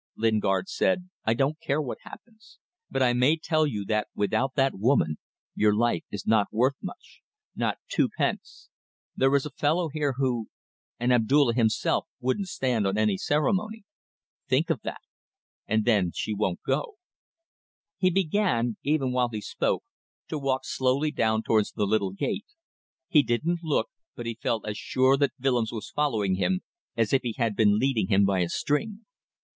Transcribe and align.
Lingard 0.15 0.67
said 0.67 1.09
"I 1.25 1.35
don't 1.35 1.59
care 1.59 1.79
what 1.79 1.99
happens, 2.01 2.57
but 2.89 3.03
I 3.03 3.13
may 3.13 3.37
tell 3.37 3.67
you 3.67 3.85
that 3.85 4.07
without 4.15 4.55
that 4.55 4.73
woman 4.73 5.17
your 5.53 5.75
life 5.75 6.03
is 6.09 6.25
not 6.25 6.47
worth 6.51 6.73
much 6.81 7.21
not 7.55 7.77
twopence. 7.87 8.69
There 9.15 9.35
is 9.35 9.45
a 9.45 9.51
fellow 9.51 9.89
here 9.89 10.15
who... 10.17 10.47
and 10.99 11.13
Abdulla 11.13 11.53
himself 11.53 12.07
wouldn't 12.19 12.47
stand 12.47 12.87
on 12.87 12.97
any 12.97 13.15
ceremony. 13.15 13.83
Think 14.49 14.71
of 14.71 14.81
that! 14.81 15.01
And 15.67 15.85
then 15.85 16.11
she 16.15 16.33
won't 16.33 16.63
go." 16.65 16.95
He 17.99 18.09
began, 18.09 18.77
even 18.81 19.11
while 19.11 19.29
he 19.31 19.39
spoke, 19.39 19.83
to 20.29 20.39
walk 20.39 20.61
slowly 20.63 21.11
down 21.11 21.43
towards 21.43 21.73
the 21.73 21.85
little 21.85 22.11
gate. 22.11 22.47
He 23.07 23.21
didn't 23.21 23.59
look, 23.61 23.87
but 24.15 24.25
he 24.25 24.33
felt 24.41 24.65
as 24.67 24.79
sure 24.79 25.15
that 25.17 25.33
Willems 25.39 25.71
was 25.71 25.91
following 25.91 26.37
him 26.37 26.61
as 26.97 27.13
if 27.13 27.21
he 27.21 27.35
had 27.37 27.55
been 27.55 27.77
leading 27.77 28.07
him 28.07 28.25
by 28.25 28.39
a 28.39 28.49
string. 28.49 29.05